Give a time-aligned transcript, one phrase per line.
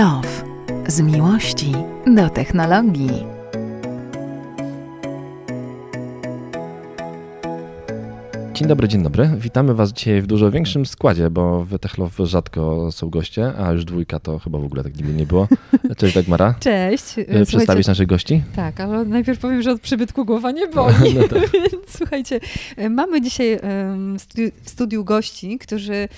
[0.00, 0.44] Love.
[0.88, 1.72] Z miłości
[2.16, 3.26] do technologii.
[8.54, 9.30] Dzień dobry, dzień dobry.
[9.36, 13.84] Witamy Was dzisiaj w dużo większym składzie, bo w Techlow rzadko są goście, a już
[13.84, 15.48] dwójka to chyba w ogóle tak nigdy nie było.
[15.96, 16.54] Cześć Dagmara.
[16.60, 17.04] Cześć.
[17.18, 18.42] E, Przedstawisz naszych gości?
[18.56, 21.14] Tak, ale najpierw powiem, że od przybytku głowa nie boli.
[21.14, 21.50] No tak.
[21.72, 22.40] Więc słuchajcie,
[22.76, 23.58] e, mamy dzisiaj
[24.64, 26.08] w studiu, gości, którzy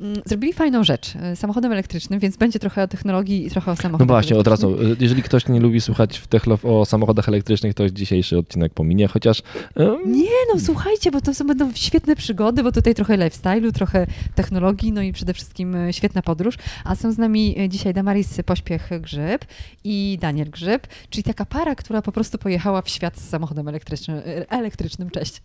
[0.00, 3.76] mm, zrobili fajną rzecz e, samochodem elektrycznym, więc będzie trochę o technologii i trochę o
[3.76, 4.76] samochodach No właśnie, od razu.
[5.00, 9.42] Jeżeli ktoś nie lubi słuchać w Techlow o samochodach elektrycznych, to dzisiejszy odcinek pominie, chociaż...
[10.06, 14.92] Nie, no słuchajcie, bo to są, będą świetne przygody, bo tutaj trochę lifestyle'u, trochę technologii,
[14.92, 16.54] no i przede wszystkim świetna podróż.
[16.84, 18.40] A są z nami dzisiaj Damaris
[19.16, 19.44] Pośpiech-Grzyb
[19.84, 24.20] i Daniel Grzyb, czyli taka para, która po prostu pojechała w świat z samochodem elektrycznym.
[24.48, 25.10] elektrycznym.
[25.10, 25.42] Cześć.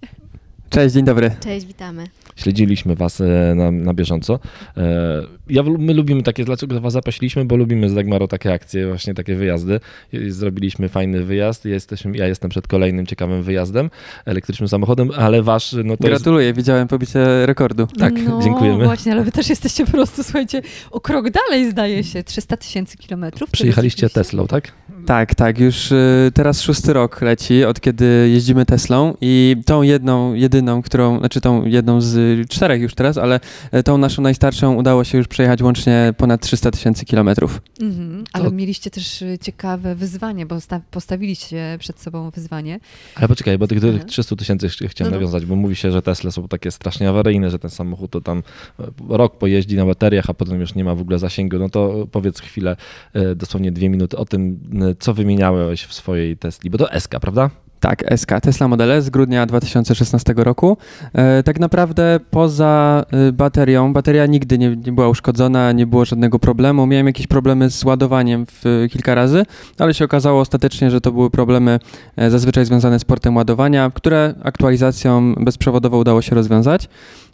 [0.72, 1.32] Cześć, dzień dobry.
[1.40, 2.08] Cześć, witamy.
[2.36, 4.40] Śledziliśmy Was e, na, na bieżąco.
[4.78, 9.14] E, ja, my lubimy takie, dlaczego Was zaprosiliśmy, bo lubimy z Dagmaro takie akcje, właśnie
[9.14, 9.80] takie wyjazdy.
[10.28, 13.90] Zrobiliśmy fajny wyjazd, jesteśmy, ja jestem przed kolejnym ciekawym wyjazdem,
[14.26, 15.76] elektrycznym samochodem, ale Wasz...
[15.84, 16.58] No to Gratuluję, jest...
[16.58, 17.88] widziałem pobicie rekordu.
[18.00, 18.86] Tak, no, dziękujemy.
[18.86, 22.98] właśnie, ale Wy też jesteście po prostu, słuchajcie, o krok dalej zdaje się, 300 tysięcy
[22.98, 23.52] kilometrów.
[23.52, 24.72] Przyjechaliście Teslą, tak?
[25.06, 30.34] Tak, tak, już y, teraz szósty rok leci, od kiedy jeździmy Teslą i tą jedną,
[30.34, 33.40] jedyną, którą, znaczy tą jedną z czterech już teraz, ale
[33.72, 37.62] e, tą naszą najstarszą udało się już przejechać łącznie ponad 300 tysięcy kilometrów.
[37.82, 38.52] Mhm, ale to...
[38.52, 40.58] mieliście też y, ciekawe wyzwanie, bo
[40.92, 42.80] postawiliście przed sobą wyzwanie.
[43.16, 45.12] Ale poczekaj, bo tych, tych 300 tysięcy chciałem no, no.
[45.12, 48.44] nawiązać, bo mówi się, że Tesla są takie strasznie awaryjne, że ten samochód to tam
[48.80, 51.60] e, rok pojeździ na bateriach, a potem już nie ma w ogóle zasięgu.
[51.60, 52.76] No to powiedz chwilę,
[53.14, 54.60] e, dosłownie dwie minuty o tym,
[55.02, 57.50] co wymieniałeś w swojej Tesli, bo to SK, prawda?
[57.82, 60.78] Tak, SK, Tesla Model S z grudnia 2016 roku.
[61.14, 66.40] E, tak naprawdę poza e, baterią, bateria nigdy nie, nie, była uszkodzona, nie było żadnego
[66.40, 66.88] problemu.
[66.88, 69.46] Miałem jakieś problemy z ładowaniem w, kilka razy,
[69.78, 71.80] ale się okazało ostatecznie, że to były problemy
[72.16, 76.90] e, zazwyczaj związane z portem ładowania, które aktualizacją bezprzewodową udało się rozwiązać.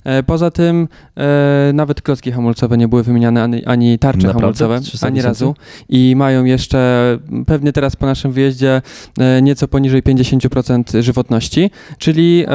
[0.08, 0.88] E, poza tym
[1.18, 4.66] e, nawet klocki hamulcowe nie były wymieniane, ani, ani tarcze Naprawdę?
[4.66, 5.56] hamulcowe, ani razu.
[5.90, 8.82] I mają jeszcze, pewnie teraz po naszym wyjeździe,
[9.20, 11.72] e, nieco poniżej 50% żywotności.
[11.98, 12.46] Czyli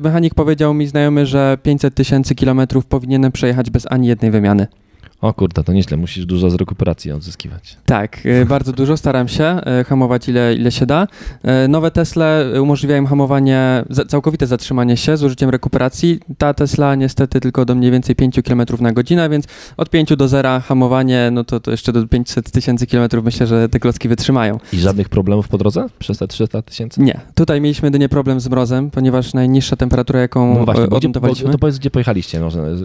[0.00, 4.66] mechanik powiedział mi znajomy, że 500 tysięcy kilometrów powinienem przejechać bez ani jednej wymiany.
[5.20, 7.76] O kurde, to nieźle, musisz dużo z rekuperacji odzyskiwać.
[7.86, 11.06] Tak, e, bardzo dużo, staram się e, hamować ile, ile się da.
[11.42, 12.26] E, nowe Tesla
[12.62, 16.20] umożliwiają hamowanie, całkowite zatrzymanie się z użyciem rekuperacji.
[16.38, 19.44] Ta Tesla niestety tylko do mniej więcej 5 km na godzinę, więc
[19.76, 23.68] od 5 do 0 hamowanie, no to, to jeszcze do 500 tysięcy kilometrów myślę, że
[23.68, 24.58] te klocki wytrzymają.
[24.72, 27.00] I żadnych problemów po drodze przez te 300 tysięcy?
[27.02, 31.46] Nie, tutaj mieliśmy jedynie problem z mrozem, ponieważ najniższa temperatura, jaką no właśnie, odnotowaliśmy...
[31.46, 32.76] Bo, to powiedz, gdzie pojechaliście może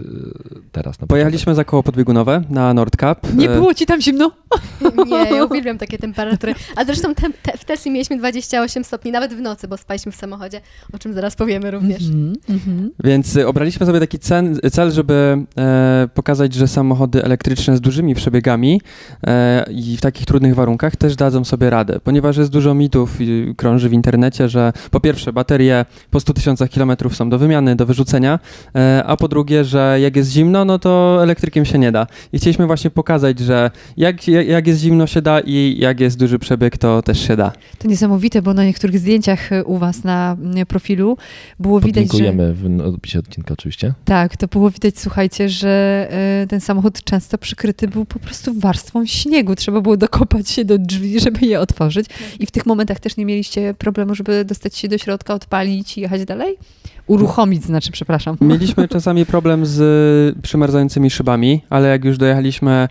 [0.72, 0.96] teraz?
[1.08, 3.34] Pojechaliśmy za koło podbiegunowe na Nordcap.
[3.34, 4.30] Nie było ci tam zimno?
[5.06, 6.54] Nie, ja uwielbiam takie temperatury.
[6.76, 10.16] A zresztą te, te, w Tesli mieliśmy 28 stopni, nawet w nocy, bo spaliśmy w
[10.16, 10.60] samochodzie,
[10.92, 12.02] o czym zaraz powiemy również.
[12.02, 12.88] Mm -hmm.
[13.04, 18.14] Więc y, obraliśmy sobie taki cel, cel żeby e, pokazać, że samochody elektryczne z dużymi
[18.14, 18.80] przebiegami
[19.26, 23.54] e, i w takich trudnych warunkach też dadzą sobie radę, ponieważ jest dużo mitów i
[23.56, 27.86] krąży w internecie, że po pierwsze baterie po 100 tysiącach kilometrów są do wymiany, do
[27.86, 28.38] wyrzucenia,
[28.74, 32.06] e, a po drugie, że jak jest zimno, no to elektrykiem się nie da.
[32.32, 36.38] I chcieliśmy właśnie pokazać, że jak, jak jest zimno się da i jak jest duży
[36.38, 37.52] przebieg, to też się da.
[37.78, 41.16] To niesamowite, bo na niektórych zdjęciach u was na y, profilu
[41.60, 42.32] było widać, że...
[42.32, 43.94] w opisie odcinka oczywiście.
[44.04, 46.08] Tak, to było widać, słuchajcie, że
[46.44, 49.54] y, ten samochód często przykryty był po prostu warstwą śniegu.
[49.54, 52.06] Trzeba było dokopać się do drzwi, żeby je otworzyć.
[52.40, 56.00] I w tych momentach też nie mieliście problemu, żeby dostać się do środka, odpalić i
[56.00, 56.56] jechać dalej?
[57.06, 58.36] Uruchomić, znaczy, przepraszam.
[58.40, 62.88] Mieliśmy czasami problem z przymarzającymi szybami, ale jak już dojechaliśmy e,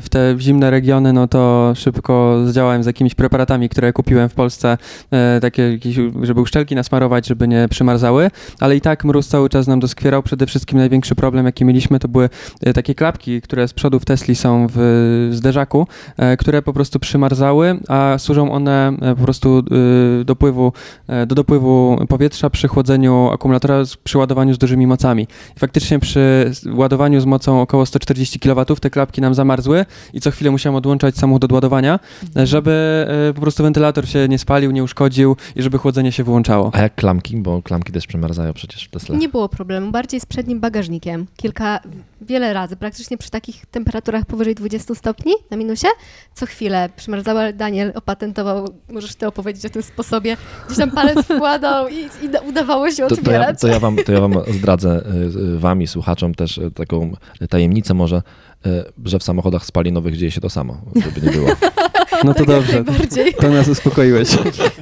[0.00, 4.78] w te zimne regiony, no to szybko zdziałałem z jakimiś preparatami, które kupiłem w Polsce,
[5.10, 5.78] e, takie,
[6.22, 8.30] żeby uszczelki nasmarować, żeby nie przymarzały,
[8.60, 10.22] ale i tak mróz cały czas nam doskwierał.
[10.22, 12.28] Przede wszystkim największy problem, jaki mieliśmy, to były
[12.60, 15.86] e, takie klapki, które z przodu w Tesli są w zderzaku,
[16.38, 19.62] które po prostu przymarzały, a służą one po prostu
[20.24, 20.72] dopływu,
[21.26, 25.22] do dopływu powietrza przy chłodzeniu akumulatora przy ładowaniu z dużymi mocami.
[25.56, 30.30] I faktycznie przy ładowaniu z mocą około 140 kW te klapki nam zamarzły i co
[30.30, 32.46] chwilę musiałem odłączać samochód od ładowania, mhm.
[32.46, 36.70] żeby e, po prostu wentylator się nie spalił, nie uszkodził i żeby chłodzenie się wyłączało.
[36.74, 37.36] A jak klamki?
[37.36, 39.16] Bo klamki też przemarzają przecież w Tesla.
[39.16, 41.26] Nie było problemu, bardziej z przednim bagażnikiem.
[41.36, 41.80] Kilka,
[42.20, 45.88] wiele razy, praktycznie przy takich temperaturach powyżej 20 stopni na minusie,
[46.34, 47.52] co chwilę przymarzała.
[47.52, 50.36] Daniel opatentował, możesz ty opowiedzieć o tym sposobie,
[50.66, 54.12] gdzieś tam palec wkładał i, i udawało się otworzyć to, ja, to, ja wam, to
[54.12, 55.04] ja wam zdradzę
[55.56, 57.12] wam i słuchaczom też taką
[57.48, 58.22] tajemnicę może,
[59.04, 61.48] że w samochodach spalinowych dzieje się to samo, żeby nie było.
[62.24, 62.84] No to dobrze,
[63.40, 64.28] to nas uspokoiłeś.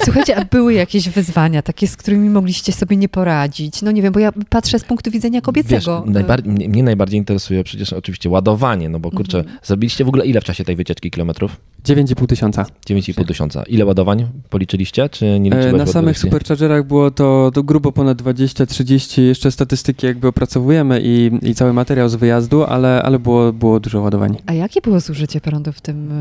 [0.05, 3.83] Słuchajcie, a były jakieś wyzwania, takie, z którymi mogliście sobie nie poradzić?
[3.83, 6.05] No nie wiem, bo ja patrzę z punktu widzenia kobiecego.
[6.07, 9.59] Wiesz, mnie, mnie, najbardziej interesuje przecież oczywiście ładowanie, no bo kurczę, mhm.
[9.63, 11.57] zrobiliście w ogóle ile w czasie tej wycieczki kilometrów?
[11.85, 12.67] 9,5 tysiąca.
[12.89, 13.63] 9,5 tysiąca.
[13.63, 15.73] Ile ładowań policzyliście, czy nie liczyłeś?
[15.73, 21.55] Na samych superchargerach było to, to grubo ponad 20-30, jeszcze statystyki jakby opracowujemy i, i
[21.55, 24.37] cały materiał z wyjazdu, ale, ale było, było dużo ładowań.
[24.47, 26.13] A jakie było zużycie prądu w tym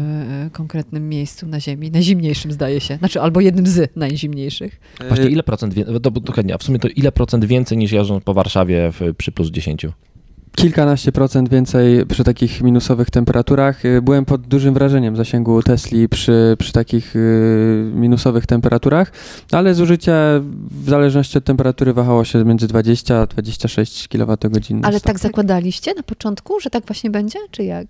[0.48, 1.92] y, konkretnym miejscu na Ziemi?
[1.92, 2.98] Najzimniejszym zdaje się.
[2.98, 4.80] Znaczy albo jednym z najzimniejszych.
[5.08, 8.34] Właśnie ile procent, to, to, a w sumie to ile procent więcej niż jeżdżąc po
[8.34, 9.86] Warszawie w, przy plus 10?
[10.56, 13.86] Kilkanaście procent więcej przy takich minusowych temperaturach.
[13.86, 19.12] Y, byłem pod dużym wrażeniem zasięgu Tesli przy, przy takich y, minusowych temperaturach,
[19.52, 20.14] ale zużycie
[20.72, 24.38] w zależności od temperatury wahało się między 20 a 26 kWh.
[24.84, 27.88] Ale tak zakładaliście na początku, że tak właśnie będzie, czy jak?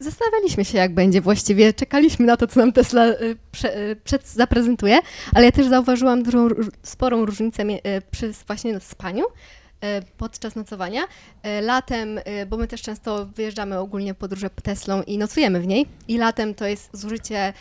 [0.00, 1.72] Zastanawialiśmy się, jak będzie właściwie.
[1.72, 4.98] Czekaliśmy na to, co nam Tesla y, prze, przed, zaprezentuje,
[5.34, 6.48] ale ja też zauważyłam dużą,
[6.82, 7.64] sporą różnicę
[8.10, 9.24] przy właśnie spaniu
[10.16, 11.02] podczas nocowania.
[11.42, 15.86] E, latem, e, bo my też często wyjeżdżamy ogólnie podróże Teslą i nocujemy w niej
[16.08, 17.52] i latem to jest zużycie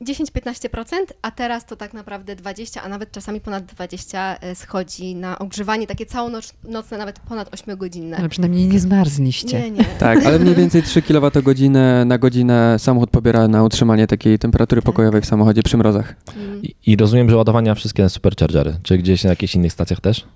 [0.00, 5.86] 10-15%, a teraz to tak naprawdę 20, a nawet czasami ponad 20 schodzi na ogrzewanie,
[5.86, 8.16] takie całonocne, nawet ponad 8-godzinne.
[8.18, 9.60] Ale przynajmniej nie zmarzliście.
[9.60, 9.84] Nie, nie.
[9.84, 11.70] Tak, ale mniej więcej 3 kWh
[12.06, 16.14] na godzinę samochód pobiera na utrzymanie takiej temperatury pokojowej w samochodzie przy mrozach.
[16.36, 16.62] Mm.
[16.62, 20.26] I, I, rozumiem, że ładowania wszystkie superchargery, czy gdzieś na jakichś innych stacjach też?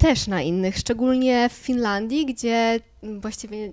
[0.00, 3.72] Też na innych, szczególnie w Finlandii, gdzie właściwie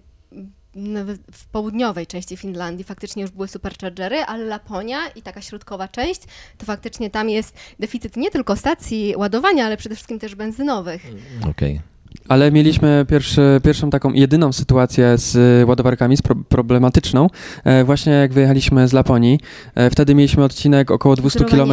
[1.31, 6.21] w południowej części Finlandii faktycznie już były superchargery, ale Laponia i taka środkowa część,
[6.57, 11.01] to faktycznie tam jest deficyt nie tylko stacji ładowania, ale przede wszystkim też benzynowych.
[11.41, 11.51] Okej.
[11.51, 11.96] Okay.
[12.27, 17.29] Ale mieliśmy pierwszy, pierwszą taką jedyną sytuację z ładowarkami, z pro, problematyczną,
[17.63, 19.39] e, właśnie jak wyjechaliśmy z Laponii.
[19.75, 21.71] E, wtedy mieliśmy odcinek około 200 km.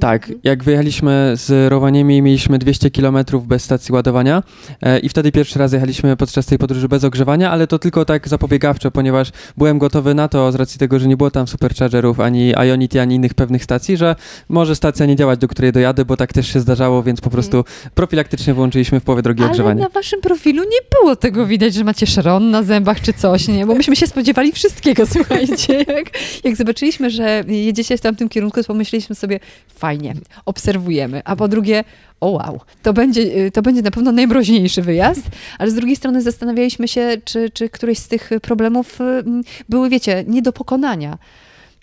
[0.00, 0.40] Tak, mhm.
[0.44, 4.42] jak wyjechaliśmy z Rowaniemi, mieliśmy 200 km bez stacji ładowania
[4.82, 8.28] e, i wtedy pierwszy raz jechaliśmy podczas tej podróży bez ogrzewania, ale to tylko tak
[8.28, 12.52] zapobiegawczo, ponieważ byłem gotowy na to z racji tego, że nie było tam superchargerów, ani
[12.68, 14.16] Ionity, ani innych pewnych stacji, że
[14.48, 17.32] może stacja nie działać, do której dojadę, bo tak też się zdarzało, więc po mhm.
[17.32, 17.64] prostu
[17.94, 19.80] profilaktycznie włączyliśmy w połowie drogi ale ogrzewanie.
[19.80, 23.66] na waszym profilu nie było tego widać, że macie szron na zębach czy coś, nie?
[23.66, 25.84] Bo myśmy się spodziewali wszystkiego, słuchajcie.
[25.88, 26.10] Jak,
[26.44, 29.40] jak zobaczyliśmy, że jedziecie w tamtym kierunku, to pomyśleliśmy sobie,
[29.74, 30.14] fajnie,
[30.46, 31.22] obserwujemy.
[31.24, 31.84] A po drugie,
[32.20, 35.22] o wow, to będzie, to będzie na pewno najmroźniejszy wyjazd,
[35.58, 40.24] ale z drugiej strony zastanawialiśmy się, czy, czy któreś z tych problemów mm, były, wiecie,
[40.26, 41.18] nie do pokonania.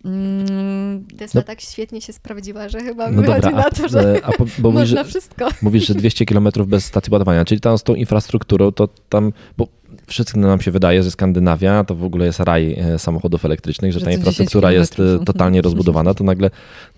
[0.06, 4.22] Mm, Tesla no, tak świetnie się sprawdziła, że chyba no wychodzi dobra, na to, że
[4.24, 5.50] a, po, bo można mówisz, wszystko.
[5.62, 9.68] Mówisz, że 200 km bez stacji ładowania, czyli tam z tą infrastrukturą, to tam, bo
[10.08, 14.00] wszystkim nam się wydaje, że Skandynawia to w ogóle jest raj e, samochodów elektrycznych, że,
[14.00, 16.50] że ta infrastruktura jest e, totalnie rozbudowana, to nagle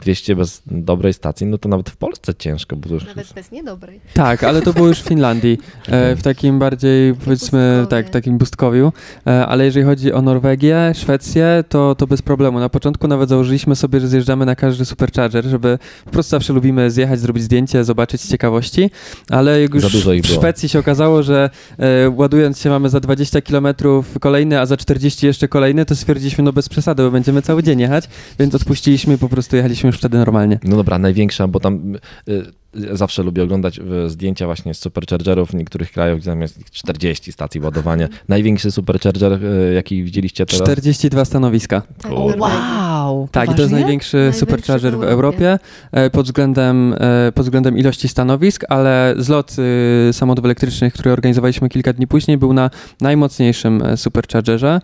[0.02, 2.76] 200 bez dobrej stacji, no to nawet w Polsce ciężko.
[2.76, 3.06] Bo już...
[3.06, 4.00] Nawet bez niedobrej.
[4.14, 5.58] Tak, ale to było już w Finlandii,
[5.88, 8.94] e, w takim bardziej powiedzmy, tak, takim pustkowiu,
[9.26, 12.60] ale jeżeli chodzi o Norwegię, Szwecję, to, to bez problemu.
[12.60, 16.92] Na początku nawet założyliśmy sobie, że zjeżdżamy na każdy supercharger, żeby po prostu zawsze lubimy
[16.92, 18.92] zjechać, zrobić zdjęcie, zobaczyć z ciekawości,
[19.30, 21.50] ale jak już w Szwecji się okazało, że
[22.16, 23.68] ładując się mamy za 20 km
[24.20, 27.80] kolejny, a za 40 jeszcze kolejny, to stwierdziliśmy, no bez przesady, bo będziemy cały dzień
[27.80, 28.10] jechać,
[28.40, 30.60] więc odpuściliśmy i po prostu jechaliśmy już wtedy normalnie.
[30.64, 31.96] No dobra, największa, bo tam
[32.28, 37.32] y, zawsze lubię oglądać zdjęcia właśnie z superchargerów w niektórych krajach, gdzie tam jest 40
[37.32, 38.08] stacji ładowania.
[38.28, 40.62] Największy supercharger, e, jaki widzieliście teraz?
[40.62, 41.82] 42 stanowiska.
[42.10, 43.28] Wow!
[43.32, 45.60] Tak, to jest największy, największy supercharger w Europie
[45.92, 49.56] e, pod względem, e, pod względem ilości stanowisk, ale zlot
[50.12, 52.70] samochodów elektrycznych, który organizowaliśmy kilka dni później, był na
[53.02, 54.82] najmocniejszym superchargerze.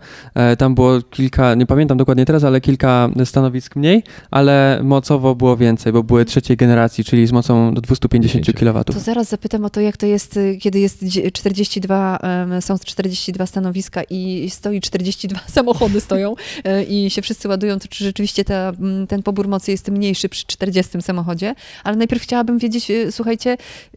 [0.58, 5.92] Tam było kilka, nie pamiętam dokładnie teraz, ale kilka stanowisk mniej, ale mocowo było więcej,
[5.92, 8.84] bo były trzeciej generacji, czyli z mocą do 250 kW.
[8.84, 12.18] To zaraz zapytam o to, jak to jest, y, kiedy jest 42,
[12.60, 18.04] są 42 stanowiska i stoi 42 samochody stoją y, i się wszyscy ładują, to czy
[18.04, 18.72] rzeczywiście ta,
[19.08, 21.54] ten pobór mocy jest mniejszy przy 40 samochodzie?
[21.84, 23.56] Ale najpierw chciałabym wiedzieć, y, słuchajcie,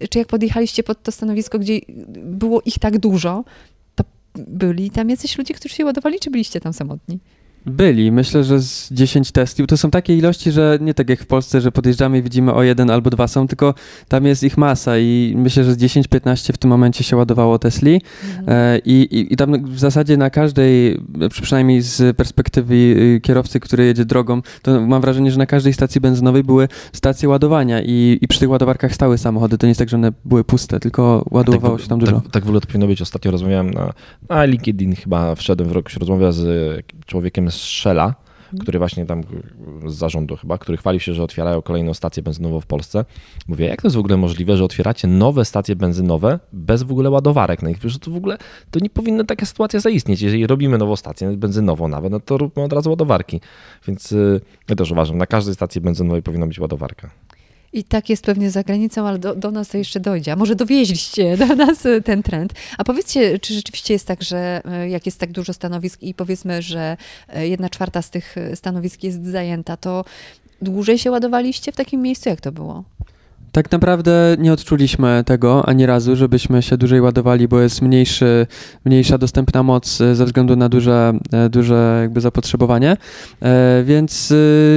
[0.10, 1.80] czy jak podjechaliście pod to stanowisko, gdzie
[2.24, 3.44] było ich tak dużo,
[3.96, 4.04] to
[4.36, 7.20] byli tam jacyś ludzie, którzy się ładowali, czy byliście tam samotni?
[7.66, 8.12] Byli.
[8.12, 9.68] Myślę, że z 10 Tesli.
[9.68, 12.64] To są takie ilości, że nie tak jak w Polsce, że podjeżdżamy i widzimy o
[12.64, 13.74] jeden albo dwa są, tylko
[14.08, 18.02] tam jest ich masa i myślę, że z 10-15 w tym momencie się ładowało Tesli
[18.28, 18.46] Mhm.
[18.48, 20.98] e, i, i, i tam w zasadzie na każdej,
[21.42, 26.02] przynajmniej z perspektywy y, kierowcy, który jedzie drogą, to mam wrażenie, że na każdej stacji
[26.02, 29.58] benzynowej były stacje ładowania i, i przy tych ładowarkach stały samochody.
[29.58, 32.22] To nie jest tak, że one były puste, tylko ładowało tak, się tam dużo.
[32.22, 33.02] Tak, tak w ogóle to powinno być.
[33.02, 33.94] Ostatnio rozmawiałem na,
[34.30, 36.46] na LinkedIn, chyba wszedłem w rok, się rozmawia z
[37.06, 38.16] człowiekiem Shella,
[38.52, 38.62] Mhm.
[38.62, 39.22] który właśnie tam
[39.88, 43.06] z zarządu chyba, który chwalił się, że otwierają kolejną stację benzynową w Polsce.
[43.48, 47.10] Mówię, jak to jest w ogóle możliwe, że otwieracie nowe stacje benzynowe bez w ogóle
[47.10, 47.80] ładowarek na nich?
[47.80, 48.38] Przecież to w ogóle
[48.72, 50.22] to nie powinna taka sytuacja zaistnieć.
[50.22, 53.42] Jeżeli robimy nową stację benzynową nawet, no to róbmy od razu ładowarki.
[53.88, 57.10] Więc y, ja też uważam, na każdej stacji benzynowej powinna być ładowarka.
[57.74, 60.32] I tak jest pewnie za granicą, ale do, do nas to jeszcze dojdzie.
[60.32, 62.54] A może dowieźliście do nas e, ten trend.
[62.78, 66.62] A powiedzcie, czy rzeczywiście jest tak, że e, jak jest tak dużo stanowisk i powiedzmy,
[66.62, 66.98] że
[67.30, 70.06] e, jedna czwarta z tych stanowisk jest zajęta, to
[70.62, 72.30] dłużej się ładowaliście w takim miejscu?
[72.30, 72.84] Jak to było?
[73.52, 78.48] Tak naprawdę nie odczuliśmy tego ani razu, żebyśmy się dłużej ładowali, bo jest mniejszy,
[78.86, 82.98] mniejsza dostępna moc e, ze względu na duże, e, duże jakby zapotrzebowanie,
[83.42, 84.34] E, więc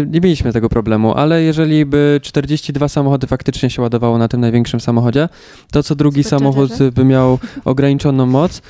[0.06, 4.80] nie mieliśmy tego problemu, ale jeżeli by 42 samochody faktycznie się ładowało na tym największym
[4.80, 5.28] samochodzie,
[5.72, 8.62] to co drugi samochód by miał ograniczoną moc,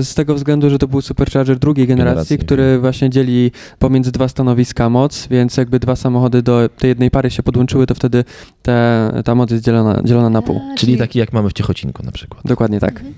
[0.00, 2.38] z tego względu, że to był supercharger drugiej generacji, Generacji.
[2.38, 7.30] który właśnie dzieli pomiędzy dwa stanowiska moc, więc jakby dwa samochody do tej jednej pary
[7.30, 8.24] się podłączyły, to wtedy
[8.62, 10.60] te, ta moc jest dzielona, dzielona na pół.
[10.72, 12.42] A, Czyli taki jak mamy w Ciechocinku na przykład.
[12.44, 12.96] Dokładnie tak.
[12.96, 13.14] Mhm.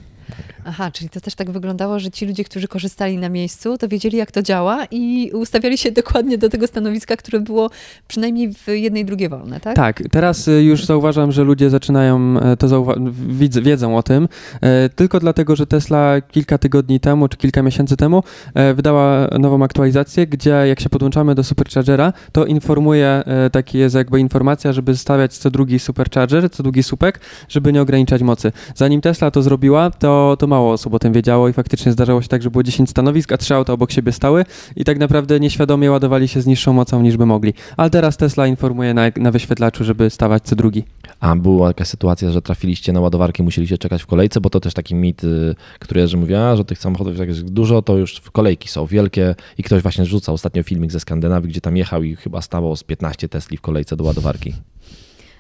[0.69, 4.19] Aha, czyli to też tak wyglądało, że ci ludzie, którzy korzystali na miejscu, to wiedzieli,
[4.19, 7.71] jak to działa i ustawiali się dokładnie do tego stanowiska, które było
[8.09, 9.77] przynajmniej w jednej drugiej wolne, tak?
[9.77, 13.13] Tak, teraz y, już zauważam, że ludzie zaczynają e, to zauwa-
[13.63, 14.29] wiedzą o tym,
[14.61, 18.23] e, tylko dlatego, że Tesla kilka tygodni temu czy kilka miesięcy temu
[18.55, 24.21] e, wydała nową aktualizację, gdzie jak się podłączamy do superchargera, to informuje, taki jest jakby
[24.21, 28.53] informacja, żeby stawiać co drugi supercharger, co drugi supek, żeby nie ograniczać mocy.
[28.75, 32.29] Zanim Tesla to zrobiła, to, to mało osób o tym wiedziało i faktycznie zdarzało się
[32.29, 34.45] tak, że było 10 stanowisk, a trzy auta obok siebie stały
[34.77, 37.55] i tak naprawdę nieświadomie ładowali się z niższą mocą niż by mogli.
[37.77, 40.85] Ale teraz Tesla informuje na, na wyświetlaczu, żeby stawać co drugi.
[41.21, 44.75] A była taka sytuacja, że trafiliście na ładowarki, musieliście czekać w kolejce, bo to też
[44.75, 48.69] taki mit, y, który że mówiła, że tych samochodów jak jest dużo, to już kolejki
[48.69, 52.43] są wielkie i ktoś właśnie rzucał ostatnio filmik ze Skandynawii, gdzie tam jechał i chyba
[52.43, 54.55] stało z 15 Tesli w kolejce do ładowarki.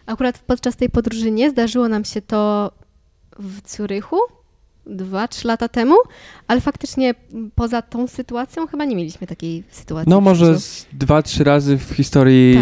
[0.07, 2.73] Akurat podczas tej podróży nie zdarzyło nam się to
[3.39, 4.17] w Curychu,
[4.91, 5.95] 2-3 lata temu,
[6.49, 7.15] ale faktycznie
[7.55, 10.11] poza tą sytuacją chyba nie mieliśmy takiej sytuacji.
[10.11, 10.57] No może
[10.99, 12.59] 2-3 razy w historii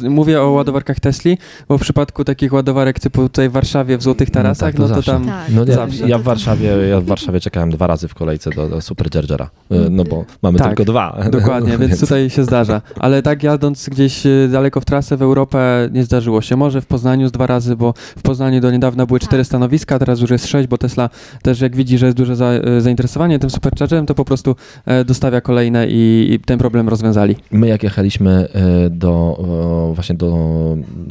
[0.00, 0.10] tak.
[0.10, 4.28] Mówię o ładowarkach Tesli, bo w przypadku takich ładowarek typu tutaj w Warszawie w Złotych
[4.28, 5.52] no Tarasach, no, tak, to, no to tam tak.
[5.54, 8.80] no, ja, ja, w Warszawie, ja w Warszawie czekałem dwa razy w kolejce do, do
[8.80, 11.18] Super y, no bo mamy tak, tylko dwa.
[11.30, 12.82] Dokładnie, więc tutaj się zdarza.
[12.98, 16.56] Ale tak jadąc gdzieś y, daleko w trasę w Europę nie zdarzyło się.
[16.56, 19.46] Może w Poznaniu z dwa razy, bo w Poznaniu do niedawna były cztery tak.
[19.46, 21.10] stanowiska, teraz już jest sześć, bo Tesla
[21.42, 25.04] też jak widzi, że jest duże za, e, zainteresowanie tym superchargerem, to po prostu e,
[25.04, 27.36] dostawia kolejne i, i ten problem rozwiązali.
[27.50, 28.48] My jak jechaliśmy
[28.86, 30.36] y, do, właśnie do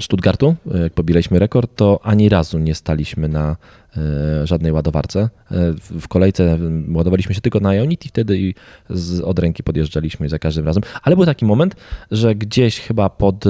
[0.01, 3.55] Stuttgartu, jak pobiliśmy rekord, to ani razu nie staliśmy na
[4.43, 5.29] żadnej ładowarce.
[5.99, 6.57] W kolejce
[6.93, 8.55] ładowaliśmy się tylko na Ionity wtedy i
[8.89, 10.83] z, od ręki podjeżdżaliśmy za każdym razem.
[11.03, 11.75] Ale był taki moment,
[12.11, 13.45] że gdzieś chyba pod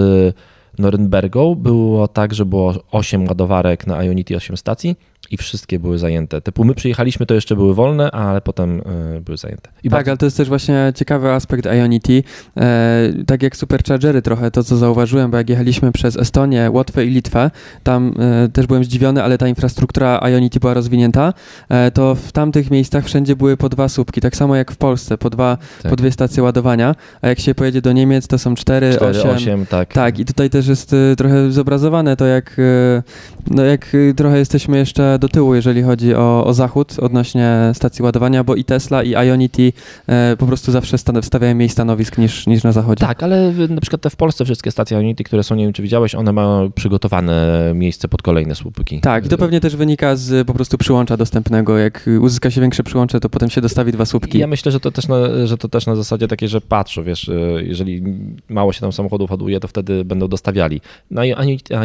[0.79, 4.95] Norymbergą było tak, że było 8 ładowarek na Ionity, 8 stacji
[5.31, 6.41] i wszystkie były zajęte.
[6.41, 8.79] Typu my przyjechaliśmy, to jeszcze były wolne, ale potem
[9.17, 9.69] y, były zajęte.
[9.83, 12.23] I tak, bardzo- ale to jest też właśnie ciekawy aspekt Ionity.
[12.57, 17.09] E, tak jak superchargery trochę, to co zauważyłem, bo jak jechaliśmy przez Estonię, Łotwę i
[17.09, 17.51] Litwę,
[17.83, 21.33] tam e, też byłem zdziwiony, ale ta infrastruktura Ionity była rozwinięta,
[21.69, 25.17] e, to w tamtych miejscach wszędzie były po dwa słupki, tak samo jak w Polsce,
[25.17, 25.89] po, dwa, Tak.
[25.89, 29.29] po dwie stacje ładowania, a jak się pojedzie do Niemiec, to są cztery, 4, osiem.
[29.31, 29.93] 8, tak.
[29.93, 33.03] Tak, i tutaj też jest y, trochę zobrazowane to, jak, y,
[33.51, 38.43] no jak trochę jesteśmy jeszcze do tyłu, jeżeli chodzi o, o zachód odnośnie stacji ładowania,
[38.43, 39.73] bo i Tesla, i Ionity
[40.07, 43.05] e, po prostu zawsze sta- stawiają mniej stanowisk niż, niż na zachodzie.
[43.05, 45.81] Tak, ale na przykład te w Polsce wszystkie stacje Unity, które są, nie wiem czy
[45.81, 49.01] widziałeś, one mają przygotowane miejsce pod kolejne słupki.
[49.01, 51.77] Tak, i to pewnie też wynika z po prostu przyłącza dostępnego.
[51.77, 54.39] Jak uzyska się większe przyłącze, to potem się dostawi dwa słupki.
[54.39, 57.27] Ja myślę, że to, też na, że to też na zasadzie takiej, że patrzą, wiesz,
[57.27, 58.03] y, jeżeli
[58.49, 60.81] mało się tam samochodów ładuje, to wtedy będą dostawiali.
[61.11, 61.33] No i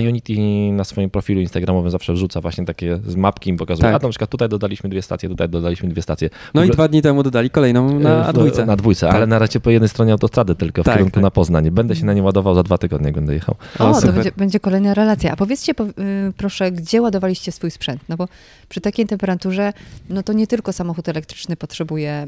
[0.09, 0.33] Unity
[0.73, 4.03] na swoim profilu instagramowym zawsze wrzuca właśnie takie z mapki im pokazuje, Tak.
[4.03, 6.29] a na przykład tutaj dodaliśmy dwie stacje, tutaj dodaliśmy dwie stacje.
[6.29, 8.67] W No i dwa dni temu dodali kolejną na E, w- dwójce.
[8.67, 9.17] Na dwójce, Tak.
[9.17, 11.23] ale na razie po jednej stronie autostrady tylko, w Tak, kierunku tak.
[11.23, 11.71] na Poznań.
[11.71, 13.55] Będę się na nie ładował za dwa tygodnie, jak będę jechał.
[13.79, 14.15] O, to super.
[14.15, 15.33] będzie, będzie kolejna relacja.
[15.33, 15.91] A powiedzcie po, y,
[16.37, 18.01] proszę, gdzie ładowaliście swój sprzęt?
[18.09, 18.29] No bo
[18.69, 19.73] przy takiej temperaturze,
[20.11, 22.27] no to nie tylko samochód elektryczny potrzebuje e,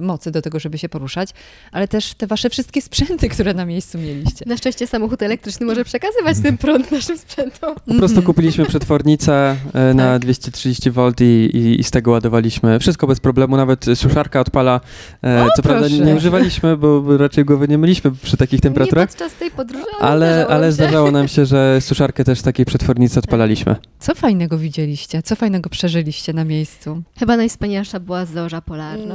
[0.00, 1.28] mocy do tego, żeby się poruszać,
[1.72, 4.44] ale też te wasze wszystkie sprzęty, które na miejscu mieliście.
[4.48, 7.74] Na szczęście samochód elektryczny może przekazywać ten prąd naszym sprzętom.
[7.86, 9.56] Po prostu kupiliśmy przetwornicę
[9.94, 10.22] na Tak.
[10.22, 12.78] 230 V i, i, i z tego ładowaliśmy.
[12.78, 14.80] Wszystko bez problemu, nawet suszarka odpala.
[15.24, 16.04] E, O, co prawda proszę.
[16.04, 20.10] nie używaliśmy, bo raczej głowy nie myliśmy przy takich Nie temperaturach, podczas tej podróży, ale,
[20.10, 23.76] ale, zdarzało ale zdarzało nam się, że suszarkę też z takiej przetwornicy odpalaliśmy.
[23.98, 25.22] Co fajnego widzieliście?
[25.22, 27.02] Co fajnego przeżyliście na miejscu?
[27.18, 29.14] Chyba najwspanialsza była zorza polarna.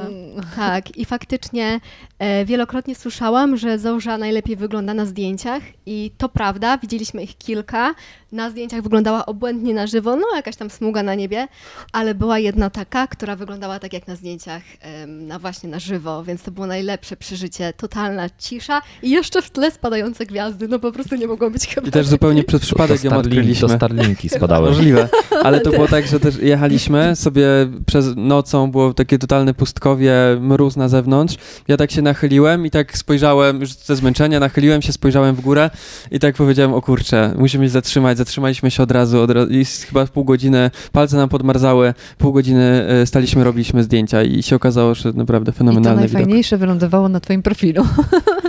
[0.55, 1.79] Tak, i faktycznie
[2.19, 7.95] e, wielokrotnie słyszałam, że zorza najlepiej wygląda na zdjęciach i to prawda, widzieliśmy ich kilka.
[8.31, 11.47] Na zdjęciach wyglądała obłędnie na żywo, no jakaś tam smuga na niebie,
[11.93, 14.61] ale była jedna taka, która wyglądała tak jak na zdjęciach,
[15.07, 19.71] na właśnie na żywo, więc to było najlepsze przeżycie, totalna cisza i jeszcze w tle
[19.71, 23.09] spadające gwiazdy, no po prostu nie mogło być chyba I też zupełnie przez przypadek ją
[23.09, 23.69] Starlink, to odkryliśmy.
[23.69, 24.69] Starlinki spadały.
[24.69, 25.09] Możliwe,
[25.43, 27.47] ale to było tak, że też jechaliśmy sobie
[27.85, 31.35] przez nocą, było takie totalne pustkowie, mróz na zewnątrz.
[31.67, 35.69] Ja tak się nachyliłem i tak spojrzałem, już ze zmęczenia, nachyliłem się, spojrzałem w górę
[36.11, 38.17] i tak powiedziałem, o kurczę, musimy się zatrzymać.
[38.17, 42.85] Zatrzymaliśmy się od razu, od razu i chyba pół godziny, palce nam podmarzały, pół godziny
[43.01, 46.13] e, staliśmy, robiliśmy zdjęcia i się okazało, że naprawdę I to fenomenalny widok.
[46.13, 47.83] najfajniejsze wylądowało na twoim profilu.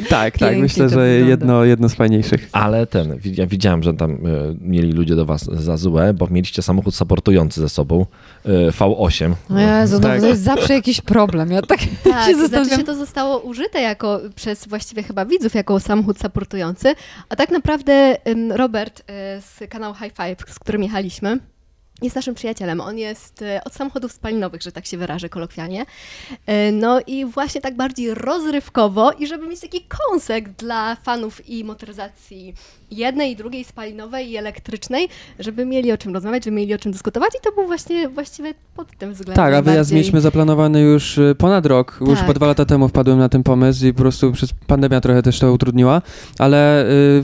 [0.08, 1.28] Tak, tak, Pięknie myślę, że wygląda.
[1.30, 2.48] jedno, jedno z fajniejszych.
[2.52, 4.16] Ale ten, ja widziałem, że tam e,
[4.60, 8.06] mieli ludzie do was za złe, bo mieliście samochód supportujący ze sobą,
[8.44, 9.32] e, V8.
[9.80, 10.20] Jezu, no Tak.
[10.20, 11.50] to jest zawsze jakiś problem.
[11.50, 12.78] Ja tak Tak, się znaczy zastanawiam.
[12.78, 16.94] się to zostało użyte jako, przez właściwie chyba widzów jako samochód supportujący,
[17.28, 18.16] a tak naprawdę
[18.50, 19.02] Robert
[19.40, 21.38] z kanału High Five, z którym jechaliśmy,
[22.02, 22.80] jest naszym przyjacielem.
[22.80, 25.82] On jest y, od samochodów spalinowych, że tak się wyrażę kolokwialnie.
[25.82, 31.64] Y, No i właśnie tak bardziej rozrywkowo i żeby mieć taki kąsek dla fanów i
[31.64, 32.54] motoryzacji
[32.90, 36.92] jednej i drugiej spalinowej i elektrycznej, żeby mieli o czym rozmawiać, żeby mieli o czym
[36.92, 40.80] dyskutować i to był właśnie właściwie pod tym względem Tak, a wyjazd bardziej- mieliśmy zaplanowany
[40.80, 41.98] już y, ponad rok.
[42.00, 42.26] Już Tak.
[42.26, 45.38] po dwa lata temu wpadłem na ten pomysł i po prostu przez pandemia trochę też
[45.38, 46.02] to utrudniła,
[46.38, 47.22] ale y,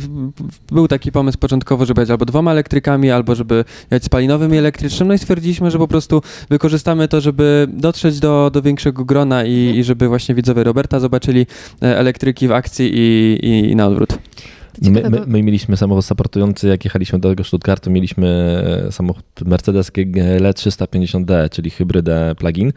[0.73, 5.09] był taki pomysł początkowo, żeby jechać albo dwoma elektrykami, albo żeby jechać spalinowym i elektrycznym.
[5.09, 9.73] No i stwierdziliśmy, że po prostu wykorzystamy to, żeby dotrzeć do, do większego grona i,
[9.77, 11.47] i żeby właśnie widzowie Roberta zobaczyli
[11.83, 14.16] e, elektryki w akcji i, i, i na odwrót.
[14.83, 18.29] My, Ciekawe, my, my mieliśmy samochód supportujący, jak jechaliśmy do tego Stuttgartu, mieliśmy
[18.89, 22.73] e, samochód Mercedes GL 350D, czyli hybrydę plug-in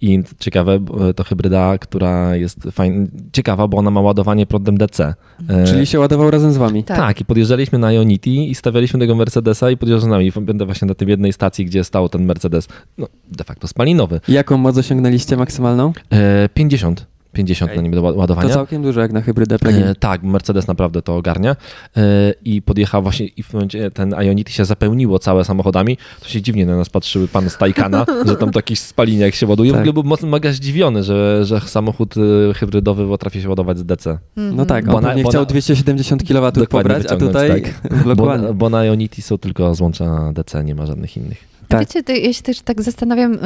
[0.00, 5.14] i ciekawe, bo to hybryda, która jest fajna, ciekawa, bo ona ma ładowanie prądem DC.
[5.48, 6.84] E, Czyli się ładował razem z wami.
[6.84, 6.96] Tak.
[6.96, 7.20] tak.
[7.20, 10.32] i podjeżdżaliśmy na Ionity i stawialiśmy tego Mercedesa i podjeżdżał z nami.
[10.40, 14.20] Będę właśnie na tej jednej stacji, gdzie stał ten Mercedes, no de facto spalinowy.
[14.28, 15.92] Jaką moc osiągnęliście maksymalną?
[16.12, 17.06] E, 50.
[17.32, 17.76] 50 Okej.
[17.76, 18.48] na nim do ła- To ładowania.
[18.54, 19.82] całkiem dużo jak na hybrydę plug-in.
[19.82, 21.56] E, tak, Mercedes naprawdę to ogarnia
[21.96, 22.00] e,
[22.44, 26.66] i podjechał właśnie i w momencie ten Ionity się zapełniło całe samochodami, to się dziwnie
[26.66, 29.70] na nas patrzyły pan z Taycana, że tam to jakiś spaliniak się ładuje.
[29.70, 29.80] W Tak.
[29.80, 32.14] ogóle był mocno mega zdziwiony, że, że samochód
[32.50, 34.18] e, hybrydowy potrafi się ładować z DC.
[34.36, 37.90] No tak, Bo on na- bo chciał na- 270 kW pobrać, a tutaj tak.
[38.16, 41.51] Bo, bo na Ionity są tylko złącza DC, nie ma żadnych innych.
[41.72, 41.80] Tak.
[41.80, 43.38] Wiecie, ja się też tak zastanawiam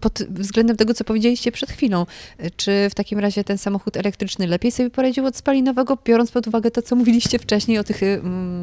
[0.00, 2.06] pod względem tego, co powiedzieliście przed chwilą.
[2.44, 6.46] Y, Czy w takim razie ten samochód elektryczny lepiej sobie poradził od spalinowego, biorąc pod
[6.46, 8.00] uwagę to, co mówiliście wcześniej o tych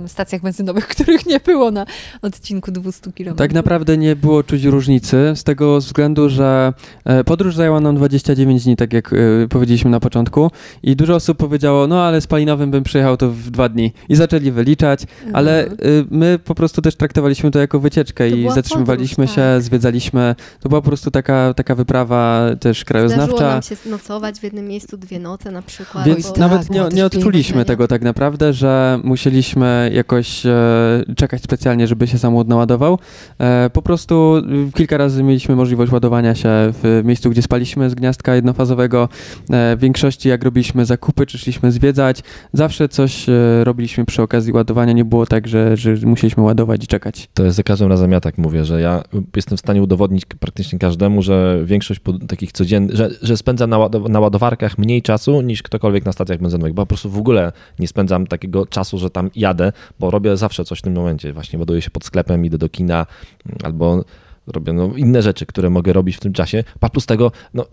[0.07, 1.85] stacjach benzynowych, których nie było na
[2.21, 3.35] odcinku 200 km?
[3.35, 6.73] Tak naprawdę nie było czuć różnicy, z tego względu, że
[7.05, 9.17] e, podróż zajęła nam 29 dni, tak jak e,
[9.49, 10.51] powiedzieliśmy na początku
[10.83, 14.51] i dużo osób powiedziało, no ale spalinowym bym przyjechał to w dwa dni i zaczęli
[14.51, 14.99] wyliczać,
[15.33, 15.71] ale e,
[16.11, 19.61] my po prostu też traktowaliśmy to jako wycieczkę To i była zatrzymywaliśmy podróż, się, tak.
[19.61, 23.47] zwiedzaliśmy, to była po prostu taka, taka wyprawa też Zdarzyło krajoznawcza.
[23.47, 26.05] nam się nocować w jednym miejscu dwie noce na przykład.
[26.05, 31.41] Więc tak, nawet było nie, nie odczuliśmy tego tak naprawdę, że musieliśmy jakoś e, czekać
[31.41, 32.99] specjalnie, żeby się samochód naładował.
[33.39, 36.49] E, po prostu y, kilka razy mieliśmy możliwość ładowania się
[36.83, 39.09] w miejscu, gdzie spaliśmy z gniazdka jednofazowego.
[39.49, 44.53] E, w większości jak robiliśmy zakupy, czy szliśmy zwiedzać, zawsze coś e, robiliśmy przy okazji
[44.53, 44.93] ładowania.
[44.93, 47.29] Nie było tak, że, że musieliśmy ładować i czekać.
[47.33, 49.03] To jest za każdym razem ja tak mówię, że ja
[49.35, 54.19] jestem w stanie udowodnić praktycznie każdemu, że większość takich codziennych, że, że spędzam na, na
[54.19, 58.27] ładowarkach mniej czasu niż ktokolwiek na stacjach benzynowych, bo po prostu w ogóle nie spędzam
[58.27, 61.33] takiego czasu, że tam jadę, bo robię zawsze coś w tym momencie.
[61.33, 63.05] Właśnie ładuję się pod sklepem, idę do kina
[63.45, 64.05] mm, albo
[64.47, 66.63] robię no, inne rzeczy, które mogę robić w tym czasie.
[66.81, 67.65] A plus tego, no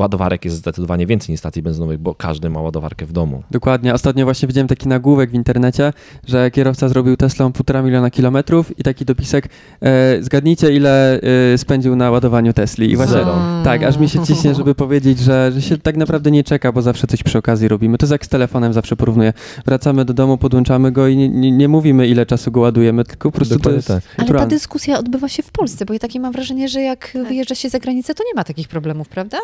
[0.00, 3.42] ładowarek jest zdecydowanie więcej niż stacji benzynowych, bo każdy ma ładowarkę w domu.
[3.50, 3.94] Dokładnie.
[3.94, 5.92] Ostatnio właśnie widziałem taki nagłówek w internecie,
[6.26, 9.48] że kierowca zrobił Teslą półtora miliona kilometrów i taki dopisek,
[9.80, 11.20] e, zgadnijcie ile
[11.54, 12.92] e, spędził na ładowaniu Tesli.
[12.92, 13.38] I właśnie, Zero.
[13.64, 16.82] tak, aż mi się ciśnie, żeby powiedzieć, że, że się tak naprawdę nie czeka, bo
[16.82, 17.98] zawsze coś przy okazji robimy.
[17.98, 19.32] To jest jak z telefonem, zawsze porównuję.
[19.66, 23.30] Wracamy do domu, podłączamy go i nie, nie, nie mówimy ile czasu go ładujemy, tylko
[23.30, 24.02] po prostu to Dokładnie jest tak.
[24.16, 27.54] Ale ta dyskusja odbywa się w Polsce, bo ja takie mam wrażenie, że jak wyjeżdża
[27.54, 29.38] się za granicę, to nie ma takich problemów, prawda?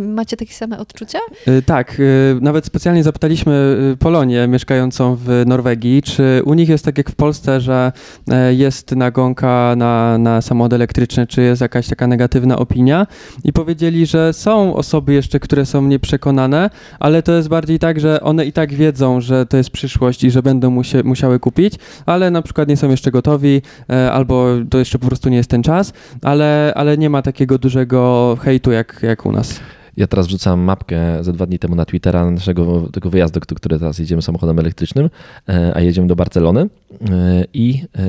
[0.00, 1.18] Macie takie same odczucia?
[1.48, 6.84] Y, Tak, y, nawet specjalnie zapytaliśmy y, Polonię mieszkającą w Norwegii, czy u nich jest
[6.84, 7.92] tak jak w Polsce, że
[8.30, 13.06] e, jest nagonka na, na samochód elektryczny, czy jest jakaś taka negatywna opinia
[13.44, 18.20] i powiedzieli, że są osoby jeszcze, które są nieprzekonane, ale to jest bardziej tak, że
[18.20, 21.74] one i tak wiedzą, że to jest przyszłość i że będą musie, musiały kupić,
[22.06, 25.50] ale na przykład nie są jeszcze gotowi e, albo to jeszcze po prostu nie jest
[25.50, 29.60] ten czas, ale, ale nie ma takiego dużego hejtu jak, jak u nas.
[29.96, 33.98] Ja teraz wrzucam mapkę ze dwa dni temu na Twittera naszego tego wyjazdu, który teraz
[33.98, 35.10] jedziemy samochodem elektrycznym,
[35.48, 36.68] e, a jedziemy do Barcelony
[37.54, 38.02] i e,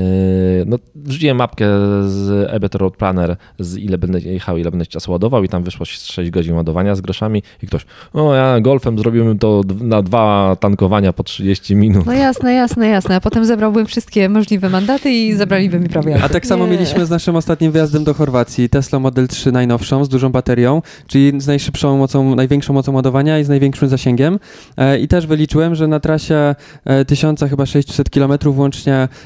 [0.65, 1.65] no, wrzuciłem mapkę
[2.07, 5.85] z Ebet Road Planner, z ile będę jechał, ile będę czasu ładował i tam wyszło
[5.85, 11.13] 6 godzin ładowania z groszami i ktoś, o ja golfem zrobiłbym to na dwa tankowania
[11.13, 12.05] po 30 minut.
[12.05, 13.15] No jasne, jasne, jasne.
[13.15, 16.23] A potem zebrałbym wszystkie możliwe mandaty i zabraliby mi jazdy.
[16.23, 16.71] A tak samo Nie.
[16.71, 18.69] mieliśmy z naszym ostatnim wyjazdem do Chorwacji.
[18.69, 23.43] Tesla Model 3 najnowszą, z dużą baterią, czyli z najszybszą mocą, największą mocą ładowania i
[23.43, 24.39] z największym zasięgiem.
[24.77, 28.70] E, I też wyliczyłem, że na trasie e, 1000 chyba 600 km łącznie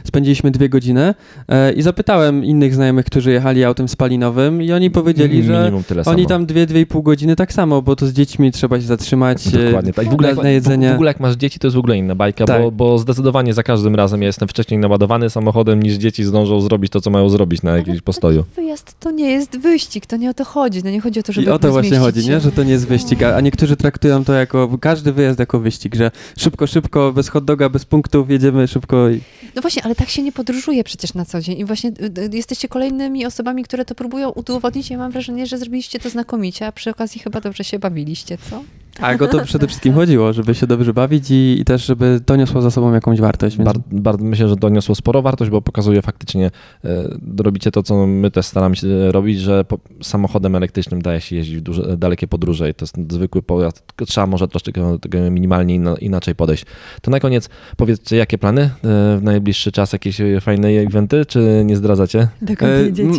[0.03, 1.13] spędziliśmy dwie godziny.
[1.47, 6.03] E, I zapytałem innych znajomych, którzy jechali autem spalinowym i oni powiedzieli, że Minimum tyle
[6.05, 6.29] oni samo.
[6.29, 9.47] tam 2-2,5 godziny tak samo, bo to z dziećmi trzeba się zatrzymać.
[9.47, 10.09] e, Dokładnie tak.
[10.09, 10.91] W ogóle, na, na jedzenie.
[10.91, 12.61] W ogóle jak masz dzieci, to jest w ogóle inna bajka, Tak.
[12.61, 16.91] bo, bo zdecydowanie za każdym razem ja jestem wcześniej naładowany samochodem, niż dzieci zdążą zrobić
[16.91, 18.43] to, co mają zrobić na jakimś postoju.
[18.55, 20.81] Wyjazd to nie jest wyścig, to nie o to chodzi.
[20.83, 22.39] No nie chodzi o to, żeby I o to właśnie chodzi, nie?
[22.39, 25.95] że to nie jest wyścig, a a niektórzy traktują to jako, każdy wyjazd jako wyścig,
[25.95, 29.19] że szybko, szybko, bez hot doga, bez punktów, jedziemy szybko i...
[29.55, 31.59] No właśnie, ale tak się nie podróżuje przecież na co dzień.
[31.59, 34.89] I właśnie y, y, jesteście kolejnymi osobami, które to próbują udowodnić.
[34.89, 38.63] Ja mam wrażenie, że zrobiliście to znakomicie, a przy okazji chyba dobrze się bawiliście, co?
[38.99, 42.35] Tak, o to przede wszystkim chodziło, żeby się dobrze bawić i, i też, żeby to
[42.35, 43.57] niosło za sobą jakąś wartość.
[43.57, 43.65] Więc...
[43.65, 46.51] Bar, bar, myślę, że doniosło sporo wartość, bo pokazuje faktycznie,
[46.85, 47.03] e,
[47.39, 51.57] robicie to, co my też staramy się robić, że po, samochodem elektrycznym daje się jeździć
[51.57, 55.75] w duże, dalekie podróże i to jest zwykły pojazd, trzeba może troszkę do tego minimalnie
[55.75, 56.65] inna, inaczej podejść.
[57.01, 61.75] To na koniec powiedzcie, jakie plany e, w najbliższy czas, jakieś fajne eventy, czy nie
[61.77, 62.27] zdradzacie?
[62.41, 62.71] Dokąd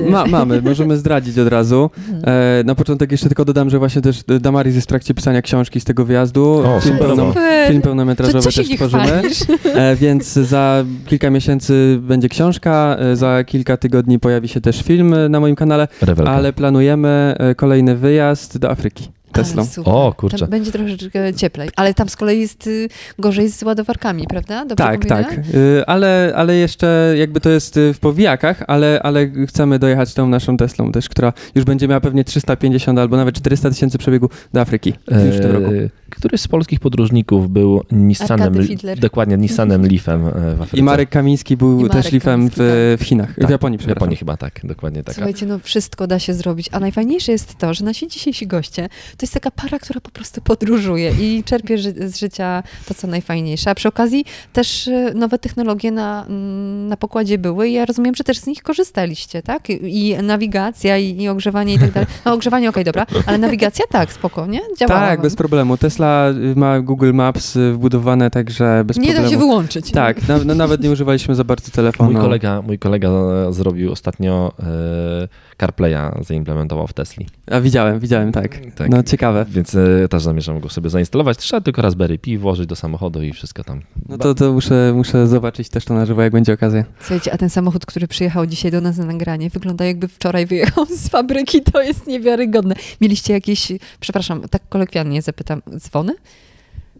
[0.06, 1.90] E, ma, mamy, możemy zdradzić od razu.
[2.24, 5.65] E, na początek jeszcze tylko dodam, że właśnie też Damaris jest w trakcie pisania książki
[5.80, 6.62] z tego wyjazdu.
[6.66, 7.34] O, film, pełno,
[7.68, 9.22] film pełnometrażowy też tworzymy.
[9.64, 15.14] E, więc za kilka miesięcy będzie książka, e, za kilka tygodni pojawi się też film
[15.14, 16.32] e, na moim kanale, Rewelka.
[16.32, 19.62] ale planujemy e, kolejny wyjazd do Afryki Teslą.
[19.62, 19.94] Ale super.
[19.94, 20.38] O, kurczę.
[20.38, 21.68] Tam będzie troszeczkę cieplej.
[21.76, 24.64] Ale tam z kolei jest y, gorzej z ładowarkami, prawda?
[24.64, 25.08] Dobrze Tak, mówię?
[25.08, 25.38] tak.
[25.54, 30.28] Y, Ale, ale jeszcze jakby to jest y, w powijakach, ale, ale chcemy dojechać tą
[30.28, 34.60] naszą Teslą też, która już będzie miała pewnie 350 albo nawet 400 tysięcy przebiegu do
[34.60, 34.92] Afryki
[35.26, 35.70] już w tym roku.
[36.10, 38.54] Któryś z polskich podróżników był Nissanem,
[38.96, 40.76] dokładnie Nissanem Leafem e, w Afryce.
[40.76, 43.86] I Marek Kamiński był też lifem Kamiński, w, w Chinach, w Tak, Japonii, W.
[43.86, 45.14] Japonii chyba tak, dokładnie tak.
[45.14, 49.22] Słuchajcie, no wszystko da się zrobić, a najfajniejsze jest to, że nasi dzisiejsi goście to
[49.22, 53.70] jest taka para, która po prostu podróżuje i czerpie ży z życia to, co najfajniejsze.
[53.70, 58.14] A przy okazji też e, nowe technologie na, mm, na pokładzie były i ja rozumiem,
[58.14, 59.70] że też z nich korzystaliście, tak?
[59.70, 62.08] I i nawigacja, i, i ogrzewanie i tak dalej.
[62.24, 64.60] No ogrzewanie, okej, dobra, ale nawigacja tak, spoko, nie?
[64.78, 65.22] Działała Tak, wam.
[65.22, 65.76] bez problemu.
[65.96, 69.30] Tesla y, ma Google Maps y, wbudowane, także bez Nie da problemu.
[69.32, 69.90] się wyłączyć.
[69.90, 72.12] Tak, na, no, nawet nie używaliśmy za bardzo telefonu.
[72.12, 75.28] Mój kolega, mój kolega e, zrobił ostatnio e,
[75.60, 77.26] CarPlaya, zaimplementował w Tesli.
[77.50, 78.58] A widziałem, widziałem, tak.
[78.74, 78.90] Tak.
[78.90, 79.46] No ciekawe.
[79.48, 81.38] Więc e, też zamierzam go sobie zainstalować.
[81.38, 83.80] Trzeba tylko Raspberry Pi włożyć do samochodu i wszystko tam.
[84.08, 86.84] No to, to muszę, muszę zobaczyć też to na żywo, jak będzie okazja.
[86.98, 90.86] Słuchajcie, a ten samochód, który przyjechał dzisiaj do nas na nagranie, wygląda jakby wczoraj wyjechał
[91.04, 91.62] z fabryki.
[91.62, 92.74] To jest niewiarygodne.
[93.00, 96.16] Mieliście jakieś, przepraszam, tak kolokwialnie zapytam, zu wohnen.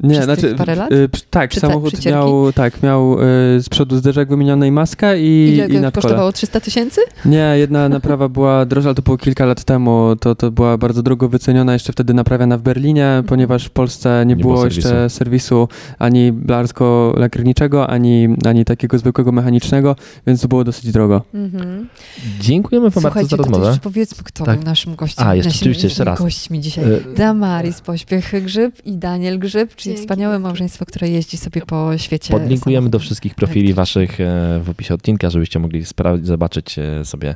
[0.03, 0.93] Nie, Przez znaczy, parę lat?
[0.93, 2.19] y, tak, samochód przycierki?
[2.19, 3.17] miał, tak, miał y,
[3.61, 5.93] z przodu zderzak wymieniony i maskę i, Ile i nadkole.
[5.93, 6.33] kosztowało?
[6.33, 7.01] 300 tysięcy?
[7.25, 11.03] Nie, jedna naprawa była droższa, ale to było kilka lat temu, to, to była bardzo
[11.03, 14.89] drogo wyceniona, jeszcze wtedy naprawiana w Berlinie, ponieważ w Polsce nie, Nie było było, serwisu.
[14.89, 21.23] jeszcze serwisu ani blarsko-lakierniczego, ani, ani takiego zwykłego mechanicznego, więc to było dosyć drogo.
[21.35, 21.89] Mhm.
[22.41, 23.67] Dziękujemy wam bardzo za to rozmowę.
[23.67, 24.57] jeszcze powiedzmy, kto Tak.
[24.59, 25.27] był naszym gościem.
[25.29, 26.19] A, jeszcze oczywiście, jeszcze raz.
[26.19, 26.85] gośćmi dzisiaj.
[26.85, 31.99] E, Damaris Pośpiech Grzyb i Daniel Grzyb, czyli Dzięki wspaniałe małżeństwo, które jeździ sobie po
[31.99, 32.33] świecie.
[32.35, 37.35] Podlinkujemy do wszystkich profili waszych e, w opisie odcinka, żebyście mogli sprawdzić, zobaczyć e, sobie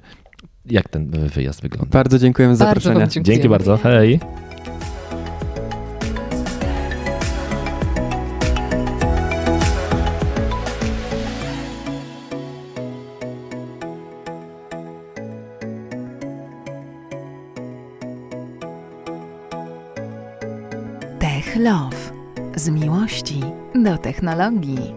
[0.67, 1.91] jak ten wyjazd wygląda.
[1.91, 3.25] Bardzo dziękujemy za Bardzo zaproszenie.
[3.25, 4.21] Dzięki bardzo, hej.
[23.83, 24.95] do technologii.